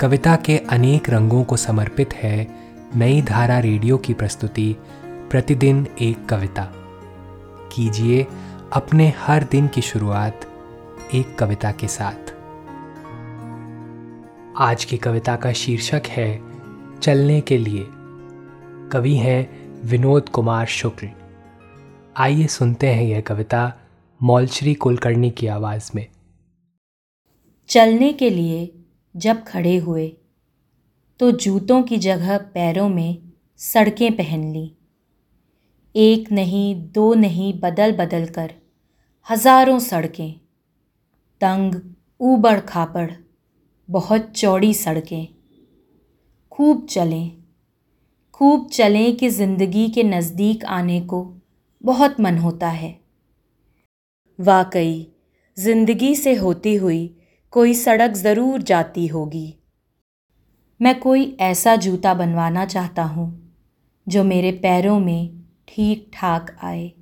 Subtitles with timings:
[0.00, 2.48] कविता के अनेक रंगों को समर्पित है
[2.96, 6.72] नई धारा रेडियो की प्रस्तुति, प्रतिदिन एक कविता।
[7.72, 8.26] कीजिए
[8.72, 10.40] अपने हर दिन की शुरुआत
[11.14, 12.34] एक कविता के साथ।
[14.58, 16.40] आज की कविता का शीर्षक है,
[17.00, 17.86] चलने के लिए।
[18.92, 21.10] कवि हैं विनोद कुमार शुक्ल।
[22.16, 23.72] आइए सुनते हैं यह कविता
[24.22, 26.06] मौलश्री कुलकर्णी की आवाज़ में।
[27.68, 28.80] चलने के लिए
[29.14, 30.08] जब खड़े हुए
[31.20, 33.18] तो जूतों की जगह पैरों में
[33.60, 34.70] सड़कें पहन ली।
[35.94, 38.52] एक नहीं, दो नहीं, बदल बदल कर
[39.26, 40.32] हज़ारों सड़कें,
[41.40, 41.74] तंग,
[42.20, 43.10] ऊबड़ खापड़,
[43.88, 45.26] बहुत चौड़ी सड़कें।
[46.52, 47.32] खूब चलें
[48.34, 51.24] खूब चलें कि ज़िंदगी के नज़दीक आने को
[51.84, 52.98] बहुत मन होता है।
[54.38, 55.06] वाकई,
[55.56, 57.04] ज़िंदगी से होती हुई
[57.54, 59.58] कोई सड़क ज़रूर जाती होगी।
[60.82, 63.54] मैं कोई ऐसा जूता बनवाना चाहता हूँ,
[64.08, 66.92] जो मेरे पैरों में ठीक ठाक आए।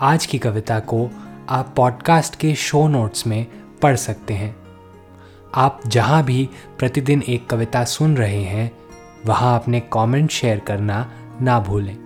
[0.00, 1.10] आज की कविता को
[1.48, 3.46] आप पॉडकास्ट के शो नोट्स में
[3.82, 4.56] पढ़ सकते हैं।
[5.54, 8.72] आप जहाँ भी प्रतिदिन एक कविता सुन रहे हैं,
[9.26, 12.05] वहाँ अपने कमेंट शेयर करना ना भूलें।